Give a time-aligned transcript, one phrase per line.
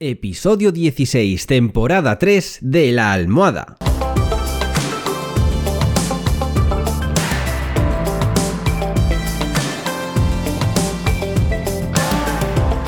[0.00, 3.78] Episodio 16, temporada 3 de La Almohada.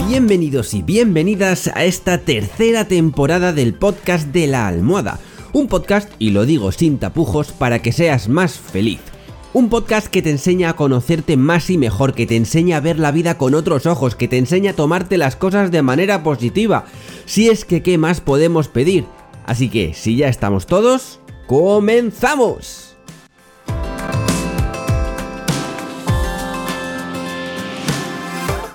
[0.07, 5.19] Bienvenidos y bienvenidas a esta tercera temporada del podcast de La Almohada.
[5.53, 9.01] Un podcast, y lo digo sin tapujos, para que seas más feliz.
[9.53, 13.01] Un podcast que te enseña a conocerte más y mejor, que te enseña a ver
[13.01, 16.85] la vida con otros ojos, que te enseña a tomarte las cosas de manera positiva.
[17.25, 19.07] Si es que, ¿qué más podemos pedir?
[19.47, 21.19] Así que, si ya estamos todos,
[21.49, 22.97] ¡comenzamos!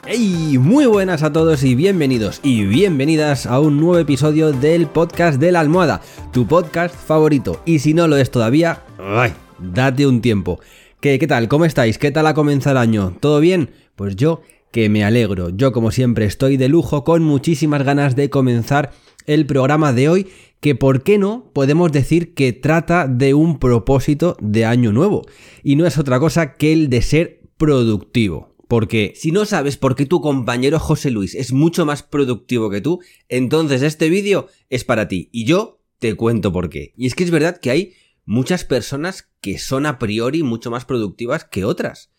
[0.06, 0.58] ¡Hey!
[0.60, 5.54] Muy buenas a todos y bienvenidos y bienvenidas a un nuevo episodio del podcast de
[5.54, 6.02] la almohada,
[6.34, 7.62] tu podcast favorito.
[7.64, 9.34] Y si no lo es todavía, ¡ay!
[9.60, 10.60] Date un tiempo.
[11.02, 11.48] ¿Qué, ¿Qué tal?
[11.48, 11.98] ¿Cómo estáis?
[11.98, 13.16] ¿Qué tal ha comenzado el año?
[13.20, 13.72] ¿Todo bien?
[13.96, 14.42] Pues yo
[14.72, 15.52] que me alegro.
[15.52, 18.92] Yo como siempre estoy de lujo con muchísimas ganas de comenzar
[19.26, 20.28] el programa de hoy
[20.60, 25.22] que por qué no podemos decir que trata de un propósito de año nuevo
[25.64, 28.56] y no es otra cosa que el de ser productivo.
[28.68, 32.82] Porque si no sabes por qué tu compañero José Luis es mucho más productivo que
[32.82, 36.94] tú, entonces este vídeo es para ti y yo te cuento por qué.
[36.98, 37.94] Y es que es verdad que hay
[38.26, 42.12] muchas personas que son a priori mucho más productivas que otras.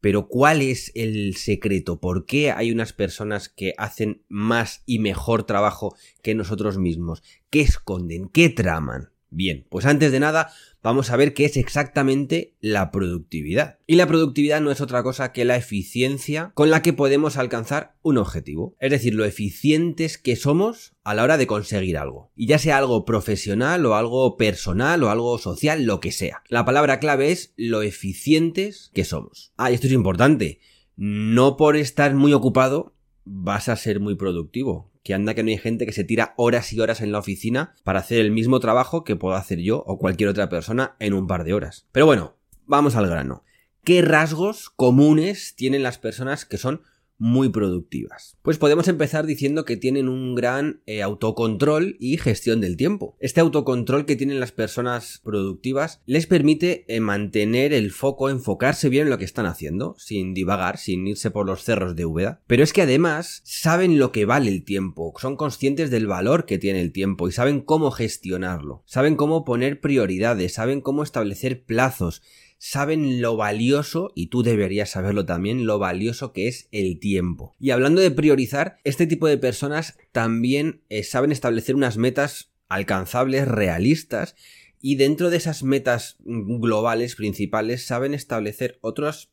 [0.00, 2.00] Pero ¿cuál es el secreto?
[2.00, 7.22] ¿Por qué hay unas personas que hacen más y mejor trabajo que nosotros mismos?
[7.50, 8.28] ¿Qué esconden?
[8.28, 9.10] ¿Qué traman?
[9.30, 13.78] Bien, pues antes de nada, vamos a ver qué es exactamente la productividad.
[13.86, 17.94] Y la productividad no es otra cosa que la eficiencia con la que podemos alcanzar
[18.02, 18.76] un objetivo.
[18.80, 22.32] Es decir, lo eficientes que somos a la hora de conseguir algo.
[22.34, 26.42] Y ya sea algo profesional o algo personal o algo social, lo que sea.
[26.48, 29.52] La palabra clave es lo eficientes que somos.
[29.56, 30.58] Ah, y esto es importante.
[30.96, 35.58] No por estar muy ocupado vas a ser muy productivo que anda que no hay
[35.58, 39.04] gente que se tira horas y horas en la oficina para hacer el mismo trabajo
[39.04, 41.86] que puedo hacer yo o cualquier otra persona en un par de horas.
[41.92, 43.44] Pero bueno, vamos al grano.
[43.82, 46.82] ¿Qué rasgos comunes tienen las personas que son
[47.20, 48.38] muy productivas.
[48.42, 53.16] Pues podemos empezar diciendo que tienen un gran eh, autocontrol y gestión del tiempo.
[53.20, 59.04] Este autocontrol que tienen las personas productivas les permite eh, mantener el foco, enfocarse bien
[59.04, 62.40] en lo que están haciendo, sin divagar, sin irse por los cerros de Úbeda.
[62.46, 66.58] Pero es que además saben lo que vale el tiempo, son conscientes del valor que
[66.58, 72.22] tiene el tiempo y saben cómo gestionarlo, saben cómo poner prioridades, saben cómo establecer plazos,
[72.62, 77.56] saben lo valioso, y tú deberías saberlo también, lo valioso que es el tiempo.
[77.58, 83.48] Y hablando de priorizar, este tipo de personas también eh, saben establecer unas metas alcanzables,
[83.48, 84.36] realistas,
[84.78, 89.30] y dentro de esas metas globales principales saben establecer otras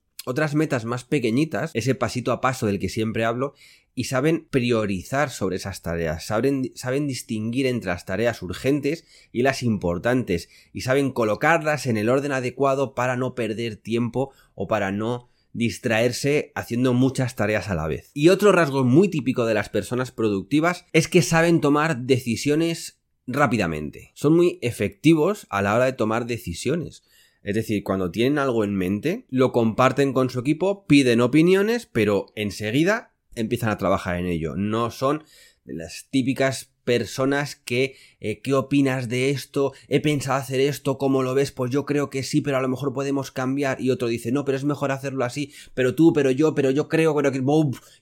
[0.56, 3.56] metas más pequeñitas, ese pasito a paso del que siempre hablo,
[3.98, 9.64] y saben priorizar sobre esas tareas, saben, saben, distinguir entre las tareas urgentes y las
[9.64, 15.32] importantes, y saben colocarlas en el orden adecuado para no perder tiempo o para no
[15.52, 18.12] distraerse haciendo muchas tareas a la vez.
[18.14, 24.12] Y otro rasgo muy típico de las personas productivas es que saben tomar decisiones rápidamente.
[24.14, 27.02] Son muy efectivos a la hora de tomar decisiones.
[27.42, 32.28] Es decir, cuando tienen algo en mente, lo comparten con su equipo, piden opiniones, pero
[32.36, 34.56] enseguida empiezan a trabajar en ello.
[34.56, 35.24] No son
[35.66, 39.74] las típicas personas que eh, ¿qué opinas de esto?
[39.90, 41.52] He pensado hacer esto, ¿cómo lo ves?
[41.52, 43.82] Pues yo creo que sí, pero a lo mejor podemos cambiar.
[43.82, 46.88] Y otro dice, no, pero es mejor hacerlo así, pero tú, pero yo, pero yo
[46.88, 47.44] creo, creo que...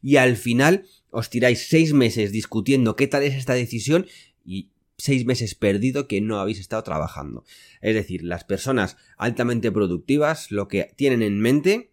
[0.03, 4.05] Y al final os tiráis seis meses discutiendo qué tal es esta decisión
[4.45, 7.43] y seis meses perdido que no habéis estado trabajando.
[7.81, 11.91] Es decir, las personas altamente productivas lo que tienen en mente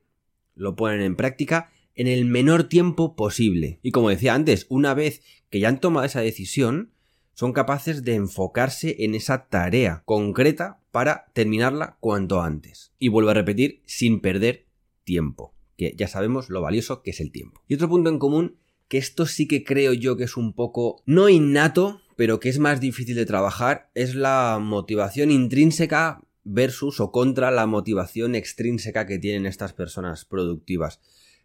[0.55, 3.79] lo ponen en práctica en el menor tiempo posible.
[3.83, 6.93] Y como decía antes, una vez que ya han tomado esa decisión,
[7.35, 12.93] son capaces de enfocarse en esa tarea concreta para terminarla cuanto antes.
[12.99, 14.67] Y vuelvo a repetir, sin perder
[15.05, 17.63] tiempo, que ya sabemos lo valioso que es el tiempo.
[17.69, 18.57] Y otro punto en común,
[18.89, 22.59] que esto sí que creo yo que es un poco, no innato, pero que es
[22.59, 29.19] más difícil de trabajar es la motivación intrínseca versus o contra la motivación extrínseca que
[29.19, 31.01] tienen estas personas productivas.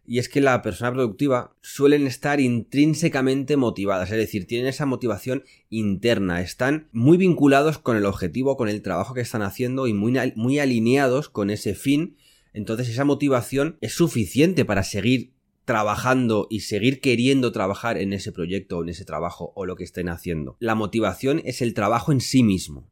[0.09, 5.43] Y es que la persona productiva suelen estar intrínsecamente motivadas, es decir, tienen esa motivación
[5.69, 10.17] interna, están muy vinculados con el objetivo, con el trabajo que están haciendo y muy,
[10.35, 12.15] muy alineados con ese fin.
[12.53, 15.33] Entonces esa motivación es suficiente para seguir
[15.65, 19.83] trabajando y seguir queriendo trabajar en ese proyecto o en ese trabajo o lo que
[19.83, 20.55] estén haciendo.
[20.61, 22.89] La motivación es el trabajo en sí mismo.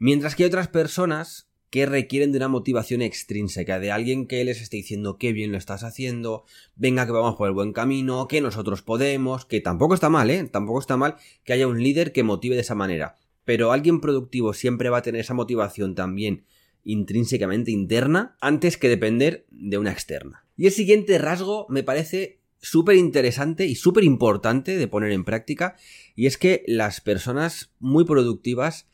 [0.00, 4.78] Mientras que otras personas que requieren de una motivación extrínseca, de alguien que les esté
[4.78, 6.44] diciendo qué bien lo estás haciendo,
[6.76, 10.44] venga que vamos por el buen camino, que nosotros podemos, que tampoco está mal, ¿eh?
[10.44, 13.16] Tampoco está mal que haya un líder que motive de esa manera.
[13.44, 16.44] Pero alguien productivo siempre va a tener esa motivación también
[16.84, 20.44] intrínsecamente interna antes que depender de una externa.
[20.56, 25.76] Y el siguiente rasgo me parece súper interesante y súper importante de poner en práctica
[26.16, 28.88] y es que las personas muy productivas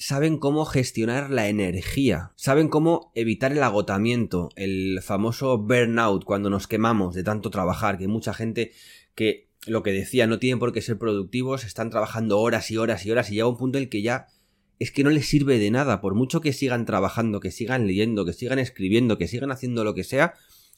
[0.00, 6.66] saben cómo gestionar la energía, saben cómo evitar el agotamiento, el famoso burnout cuando nos
[6.66, 8.72] quemamos de tanto trabajar, que mucha gente
[9.14, 13.04] que lo que decía no tienen por qué ser productivos, están trabajando horas y horas
[13.04, 14.28] y horas y llega un punto en el que ya
[14.78, 18.24] es que no les sirve de nada, por mucho que sigan trabajando, que sigan leyendo,
[18.24, 20.32] que sigan escribiendo, que sigan haciendo lo que sea,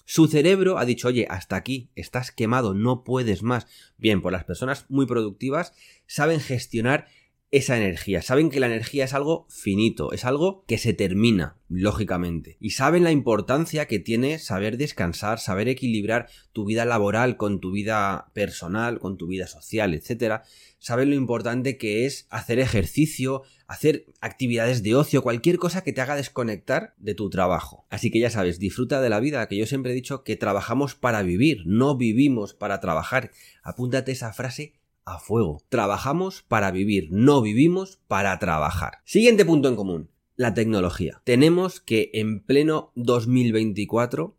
[0.05, 3.69] su cerebro ha dicho, oye, hasta aquí, estás quemado, no puedes más.
[3.99, 5.75] Bien, pues las personas muy productivas
[6.09, 7.07] saben gestionar
[7.53, 8.23] esa energía.
[8.23, 12.57] Saben que la energía es algo finito, es algo que se termina, lógicamente.
[12.61, 17.71] Y saben la importancia que tiene saber descansar, saber equilibrar tu vida laboral con tu
[17.71, 20.41] vida personal, con tu vida social, etc.
[20.79, 26.01] Saben lo importante que es hacer ejercicio, hacer actividades de ocio, cualquier cosa que te
[26.01, 27.85] haga desconectar de tu trabajo.
[27.91, 30.95] Así que ya sabes, disfruta de la vida, que yo siempre he dicho que trabajamos
[30.95, 33.31] para vivir, no vivimos para trabajar.
[33.63, 34.73] Apúntate esa frase
[35.05, 35.63] a fuego.
[35.69, 38.99] Trabajamos para vivir, no vivimos para trabajar.
[39.05, 41.23] Siguiente punto en común, la tecnología.
[41.25, 44.37] Tenemos que en pleno 2024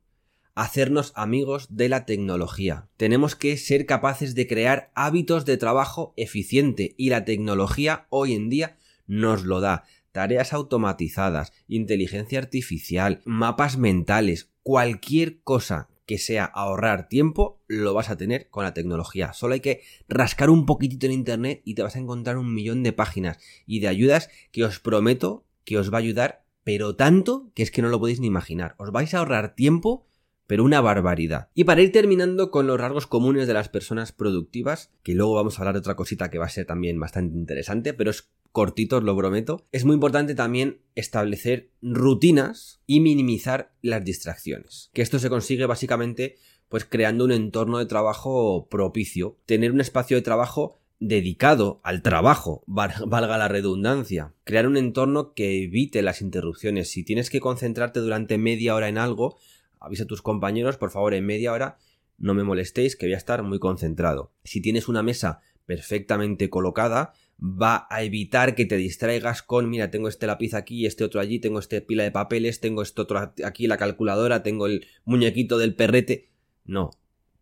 [0.56, 2.90] hacernos amigos de la tecnología.
[2.98, 8.50] Tenemos que ser capaces de crear hábitos de trabajo eficiente y la tecnología hoy en
[8.50, 8.78] día
[9.08, 9.84] nos lo da.
[10.12, 18.18] Tareas automatizadas, inteligencia artificial, mapas mentales, cualquier cosa que sea ahorrar tiempo, lo vas a
[18.18, 19.34] tener con la tecnología.
[19.34, 22.84] Solo hay que rascar un poquitito en internet y te vas a encontrar un millón
[22.84, 27.52] de páginas y de ayudas que os prometo que os va a ayudar, pero tanto
[27.56, 28.76] que es que no lo podéis ni imaginar.
[28.78, 30.06] Os vais a ahorrar tiempo
[30.48, 31.50] pero una barbaridad.
[31.54, 35.58] Y para ir terminando con los rasgos comunes de las personas productivas, que luego vamos
[35.58, 38.98] a hablar de otra cosita que va a ser también bastante interesante, pero es cortito,
[38.98, 44.92] os lo prometo, es muy importante también establecer rutinas y minimizar las distracciones.
[44.94, 46.38] Que esto se consigue básicamente
[46.70, 52.64] pues creando un entorno de trabajo propicio, tener un espacio de trabajo dedicado al trabajo,
[52.68, 56.90] valga la redundancia, crear un entorno que evite las interrupciones.
[56.90, 59.38] Si tienes que concentrarte durante media hora en algo,
[59.80, 61.78] avisa a tus compañeros, por favor, en media hora
[62.20, 64.32] no me molestéis, que voy a estar muy concentrado.
[64.44, 70.08] Si tienes una mesa perfectamente colocada, va a evitar que te distraigas con, mira, tengo
[70.08, 73.68] este lápiz aquí, este otro allí, tengo este pila de papeles, tengo este otro aquí,
[73.68, 76.30] la calculadora, tengo el muñequito del perrete.
[76.64, 76.92] No.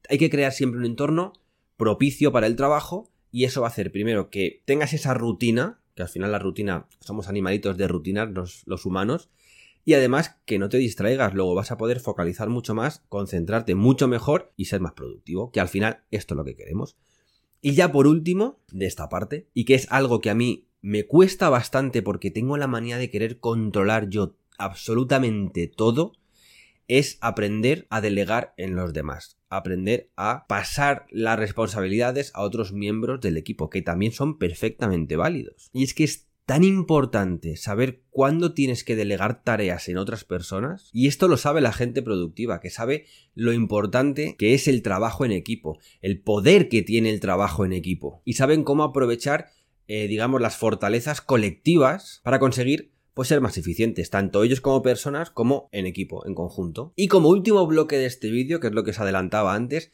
[0.09, 1.33] Hay que crear siempre un entorno
[1.77, 6.01] propicio para el trabajo y eso va a hacer primero que tengas esa rutina, que
[6.01, 9.29] al final la rutina, somos animalitos de rutinar los, los humanos,
[9.85, 14.07] y además que no te distraigas, luego vas a poder focalizar mucho más, concentrarte mucho
[14.07, 16.97] mejor y ser más productivo, que al final esto es lo que queremos.
[17.61, 21.05] Y ya por último, de esta parte, y que es algo que a mí me
[21.05, 26.13] cuesta bastante porque tengo la manía de querer controlar yo absolutamente todo,
[26.87, 33.21] es aprender a delegar en los demás, aprender a pasar las responsabilidades a otros miembros
[33.21, 35.69] del equipo, que también son perfectamente válidos.
[35.71, 40.89] Y es que es tan importante saber cuándo tienes que delegar tareas en otras personas.
[40.91, 43.05] Y esto lo sabe la gente productiva, que sabe
[43.35, 47.71] lo importante que es el trabajo en equipo, el poder que tiene el trabajo en
[47.71, 48.21] equipo.
[48.25, 49.47] Y saben cómo aprovechar,
[49.87, 55.29] eh, digamos, las fortalezas colectivas para conseguir pues ser más eficientes, tanto ellos como personas
[55.29, 56.91] como en equipo, en conjunto.
[56.97, 59.93] Y como último bloque de este vídeo, que es lo que os adelantaba antes,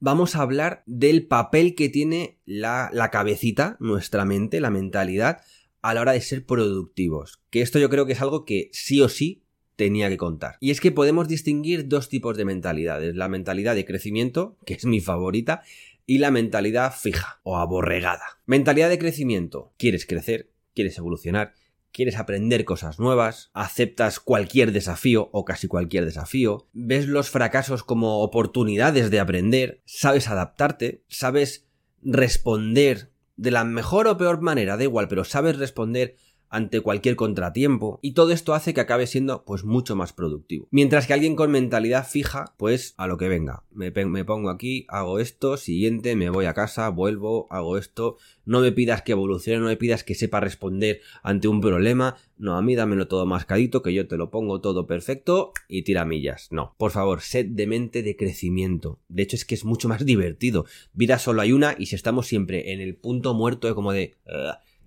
[0.00, 5.42] vamos a hablar del papel que tiene la, la cabecita, nuestra mente, la mentalidad,
[5.82, 7.40] a la hora de ser productivos.
[7.50, 9.42] Que esto yo creo que es algo que sí o sí
[9.76, 10.56] tenía que contar.
[10.60, 13.14] Y es que podemos distinguir dos tipos de mentalidades.
[13.14, 15.62] La mentalidad de crecimiento, que es mi favorita,
[16.04, 18.40] y la mentalidad fija o aborregada.
[18.46, 19.72] Mentalidad de crecimiento.
[19.76, 21.54] Quieres crecer, quieres evolucionar,
[21.92, 28.22] quieres aprender cosas nuevas, aceptas cualquier desafío o casi cualquier desafío, ves los fracasos como
[28.22, 31.66] oportunidades de aprender, sabes adaptarte, sabes
[32.02, 36.16] responder de la mejor o peor manera, da igual, pero sabes responder
[36.50, 40.66] ante cualquier contratiempo y todo esto hace que acabe siendo pues mucho más productivo.
[40.70, 44.86] Mientras que alguien con mentalidad fija, pues a lo que venga, me, me, pongo aquí,
[44.88, 49.60] hago esto, siguiente, me voy a casa, vuelvo, hago esto, no me pidas que evolucione,
[49.60, 53.82] no me pidas que sepa responder ante un problema, no, a mí dámelo todo mascadito,
[53.82, 56.48] que yo te lo pongo todo perfecto y tira millas.
[56.50, 59.00] No, por favor, sed de mente de crecimiento.
[59.08, 60.64] De hecho, es que es mucho más divertido.
[60.92, 64.14] Vida solo hay una y si estamos siempre en el punto muerto de como de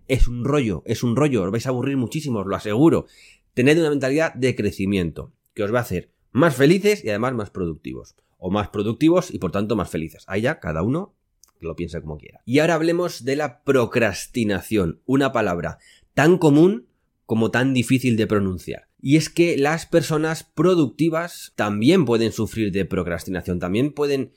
[0.07, 3.05] es un rollo, es un rollo, os vais a aburrir muchísimo, os lo aseguro.
[3.53, 7.49] Tened una mentalidad de crecimiento, que os va a hacer más felices y además más
[7.49, 8.15] productivos.
[8.37, 10.23] O más productivos y por tanto más felices.
[10.27, 11.13] Ahí ya cada uno
[11.59, 12.41] lo piense como quiera.
[12.45, 15.77] Y ahora hablemos de la procrastinación, una palabra
[16.13, 16.87] tan común
[17.25, 18.87] como tan difícil de pronunciar.
[18.99, 24.33] Y es que las personas productivas también pueden sufrir de procrastinación, también pueden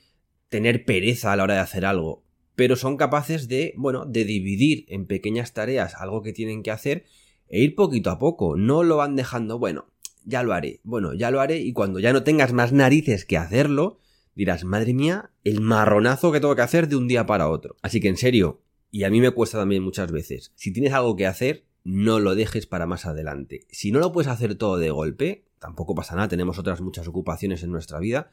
[0.49, 2.24] tener pereza a la hora de hacer algo,
[2.55, 7.05] pero son capaces de, bueno, de dividir en pequeñas tareas algo que tienen que hacer
[7.49, 9.87] e ir poquito a poco, no lo van dejando, bueno,
[10.25, 13.37] ya lo haré, bueno, ya lo haré y cuando ya no tengas más narices que
[13.37, 13.99] hacerlo,
[14.35, 17.77] dirás, madre mía, el marronazo que tengo que hacer de un día para otro.
[17.83, 21.17] Así que en serio, y a mí me cuesta también muchas veces, si tienes algo
[21.17, 23.67] que hacer, no lo dejes para más adelante.
[23.71, 27.63] Si no lo puedes hacer todo de golpe, tampoco pasa nada, tenemos otras muchas ocupaciones
[27.63, 28.31] en nuestra vida,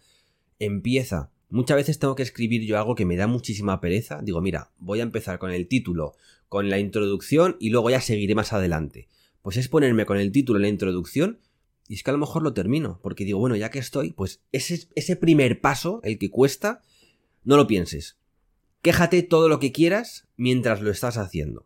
[0.61, 1.31] empieza.
[1.49, 4.21] Muchas veces tengo que escribir yo algo que me da muchísima pereza.
[4.21, 6.13] Digo, mira, voy a empezar con el título,
[6.47, 9.07] con la introducción y luego ya seguiré más adelante.
[9.41, 11.39] Pues es ponerme con el título en la introducción
[11.87, 14.41] y es que a lo mejor lo termino, porque digo, bueno, ya que estoy, pues
[14.53, 16.81] ese, ese primer paso, el que cuesta,
[17.43, 18.17] no lo pienses.
[18.81, 21.65] Quéjate todo lo que quieras mientras lo estás haciendo.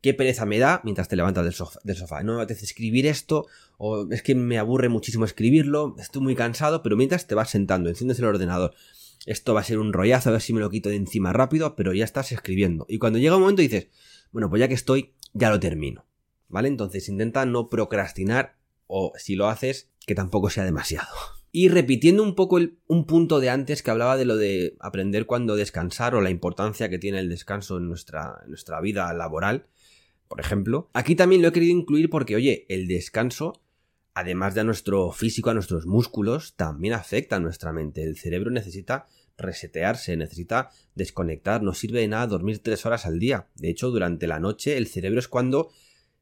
[0.00, 1.80] Qué pereza me da mientras te levantas del sofá.
[1.82, 2.22] Del sofá.
[2.22, 3.46] No me apetece escribir esto,
[3.78, 7.88] o es que me aburre muchísimo escribirlo, estoy muy cansado, pero mientras te vas sentando,
[7.88, 8.74] enciendes el ordenador.
[9.26, 11.74] Esto va a ser un rollazo, a ver si me lo quito de encima rápido,
[11.76, 12.86] pero ya estás escribiendo.
[12.88, 13.88] Y cuando llega un momento dices,
[14.30, 16.06] bueno, pues ya que estoy, ya lo termino.
[16.48, 16.68] ¿Vale?
[16.68, 21.08] Entonces intenta no procrastinar o si lo haces, que tampoco sea demasiado.
[21.52, 25.56] Y repitiendo un poco un punto de antes que hablaba de lo de aprender cuándo
[25.56, 29.66] descansar o la importancia que tiene el descanso en nuestra, en nuestra vida laboral,
[30.28, 33.60] por ejemplo, aquí también lo he querido incluir porque, oye, el descanso,
[34.14, 38.02] además de a nuestro físico, a nuestros músculos, también afecta a nuestra mente.
[38.02, 39.06] El cerebro necesita
[39.38, 43.48] resetearse, necesita desconectar, no sirve de nada dormir tres horas al día.
[43.56, 45.70] De hecho, durante la noche el cerebro es cuando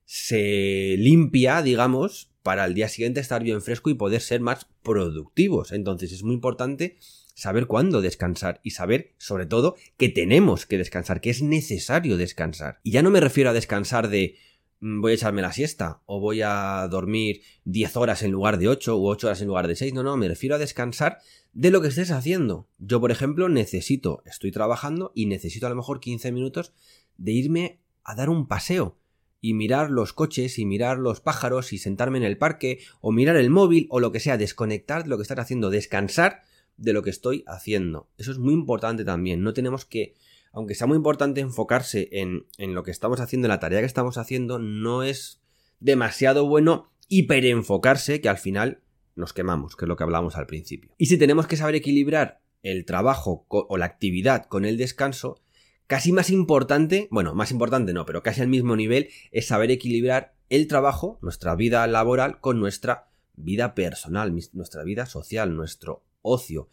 [0.04, 5.72] se limpia, digamos, para el día siguiente estar bien fresco y poder ser más productivos.
[5.72, 6.96] Entonces es muy importante
[7.37, 12.81] saber cuándo descansar y saber, sobre todo, que tenemos que descansar, que es necesario descansar.
[12.83, 14.37] Y ya no me refiero a descansar de
[14.81, 18.69] mm, voy a echarme la siesta o voy a dormir 10 horas en lugar de
[18.69, 19.93] 8 u 8 horas en lugar de 6.
[19.93, 21.19] No, no, me refiero a descansar
[21.52, 22.69] de lo que estés haciendo.
[22.78, 26.73] Yo, por ejemplo, necesito, estoy trabajando y necesito a lo mejor 15 minutos
[27.19, 28.97] de irme a dar un paseo
[29.43, 33.37] y mirar los coches y mirar los pájaros y sentarme en el parque o mirar
[33.37, 36.46] el móvil o lo que sea, desconectar de lo que estás haciendo, descansar
[36.76, 38.09] de lo que estoy haciendo.
[38.18, 39.42] Eso es muy importante también.
[39.42, 40.14] No tenemos que,
[40.52, 43.87] aunque sea muy importante enfocarse en, en lo que estamos haciendo, en la tarea que
[43.87, 45.40] estamos haciendo, no es
[45.80, 48.80] demasiado bueno hiperenfocarse que al final
[49.14, 50.95] nos quemamos, que es lo que hablamos al principio.
[50.99, 55.40] Y si tenemos que saber equilibrar el trabajo o la actividad con el descanso,
[55.87, 60.35] Casi más importante, bueno, más importante no, pero casi al mismo nivel, es saber equilibrar
[60.49, 66.68] el trabajo, nuestra vida laboral, con nuestra vida personal, nuestra vida social, nuestro ocio.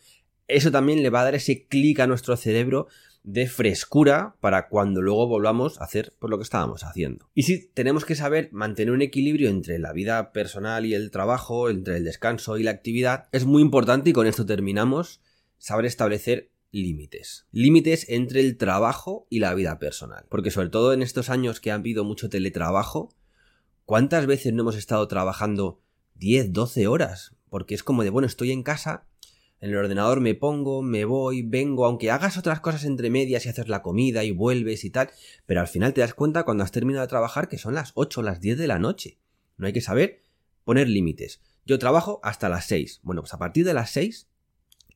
[0.48, 2.88] Eso también le va a dar ese clic a nuestro cerebro
[3.24, 7.30] de frescura para cuando luego volvamos a hacer por lo que estábamos haciendo.
[7.34, 11.70] Y si tenemos que saber mantener un equilibrio entre la vida personal y el trabajo,
[11.70, 15.22] entre el descanso y la actividad, es muy importante y con esto terminamos,
[15.58, 17.48] saber establecer límites.
[17.52, 20.26] Límites entre el trabajo y la vida personal.
[20.30, 23.16] Porque sobre todo en estos años que ha habido mucho teletrabajo,
[23.86, 25.80] ¿cuántas veces no hemos estado trabajando
[26.16, 27.36] 10, 12 horas?
[27.50, 29.06] Porque es como de, bueno, estoy en casa,
[29.64, 33.50] en el ordenador me pongo, me voy, vengo, aunque hagas otras cosas entre medias y
[33.50, 35.10] haces la comida y vuelves y tal,
[35.46, 38.20] pero al final te das cuenta cuando has terminado de trabajar que son las 8
[38.20, 39.20] o las 10 de la noche.
[39.56, 40.22] No hay que saber
[40.66, 41.40] poner límites.
[41.66, 43.00] Yo trabajo hasta las 6.
[43.04, 44.28] Bueno, pues a partir de las 6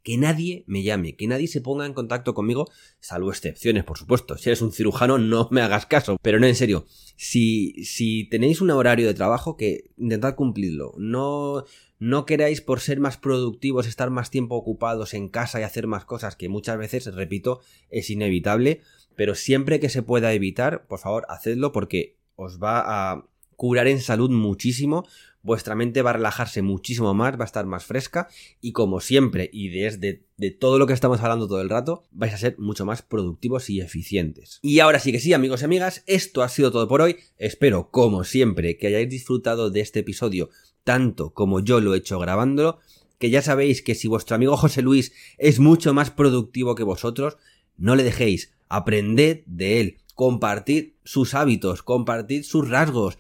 [0.08, 2.72] que nadie me llame, que nadie se ponga en contacto conmigo,
[3.02, 4.38] salvo excepciones, por supuesto.
[4.38, 6.16] Si eres un cirujano, no me hagas caso.
[6.22, 6.86] Pero no, en serio,
[7.18, 10.94] si, si tenéis un horario de trabajo, que intentad cumplirlo.
[10.98, 11.66] No,
[12.00, 16.06] no queráis por ser más productivos, estar más tiempo ocupados en casa y hacer más
[16.06, 17.60] cosas, que muchas veces, repito,
[17.90, 18.80] es inevitable.
[19.18, 24.00] Pero siempre que se pueda evitar, por favor, hacedlo porque os va a curar en
[24.00, 25.06] salud muchísimo,
[25.48, 28.27] vuestra mente va a relajarse muchísimo más, va a estar más fresca
[28.60, 32.34] y como siempre y desde de todo lo que estamos hablando todo el rato, vais
[32.34, 34.60] a ser mucho más productivos y eficientes.
[34.62, 37.16] Y ahora sí que sí, amigos y amigas, esto ha sido todo por hoy.
[37.38, 40.50] Espero, como siempre, que hayáis disfrutado de este episodio
[40.84, 42.80] tanto como yo lo he hecho grabándolo,
[43.18, 47.38] que ya sabéis que si vuestro amigo José Luis es mucho más productivo que vosotros,
[47.77, 53.18] no le dejéis, aprended de él, compartid sus hábitos, compartid sus rasgos,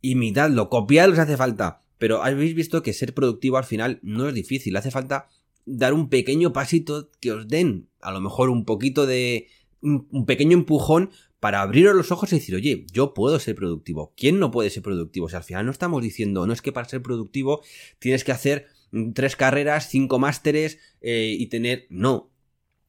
[0.00, 1.80] imitadlo, copiadlo si hace falta.
[1.98, 5.28] Pero habéis visto que ser productivo al final no es difícil, hace falta
[5.66, 9.48] dar un pequeño pasito que os den a lo mejor un poquito de...
[9.82, 14.12] un pequeño empujón para abriros los ojos y decir, oye, yo puedo ser productivo.
[14.14, 15.26] ¿Quién no puede ser productivo?
[15.26, 17.62] O sea, al final no estamos diciendo, no es que para ser productivo
[17.98, 18.66] tienes que hacer
[19.14, 21.86] tres carreras, cinco másteres eh, y tener...
[21.88, 22.14] No.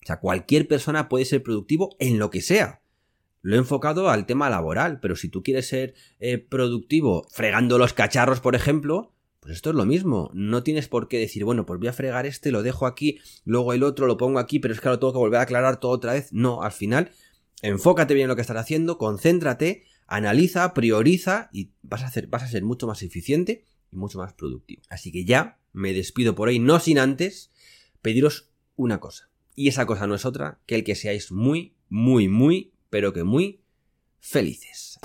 [0.04, 2.81] O sea, cualquier persona puede ser productivo en lo que sea.
[3.42, 7.94] Lo he enfocado al tema laboral, pero si tú quieres ser eh, productivo fregando los
[7.94, 10.30] cacharros, por ejemplo, pues esto es lo mismo.
[10.34, 13.74] No tienes por qué decir, bueno, pues voy a fregar este, lo dejo aquí, luego
[13.74, 15.92] el otro lo pongo aquí, pero es que lo tengo que volver a aclarar todo
[15.92, 16.32] otra vez.
[16.32, 17.12] No, al final,
[17.64, 22.44] enfócate bien en lo que estás haciendo, concéntrate, analiza, prioriza y vas a, hacer, vas
[22.44, 24.84] a ser mucho más eficiente y mucho más productivo.
[24.90, 27.52] Así que ya me despido por hoy, no sin antes
[28.04, 29.30] pediros una cosa.
[29.56, 33.24] Y esa cosa no es otra que el que seáis muy, muy, muy, pero que
[33.24, 33.64] muy
[34.20, 35.00] felices.